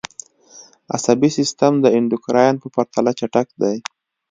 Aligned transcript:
عصبي 0.95 1.29
سیستم 1.37 1.73
د 1.81 1.85
اندوکراین 1.97 2.55
په 2.61 2.67
پرتله 2.75 3.11
چټک 3.19 3.47
دی 3.61 3.77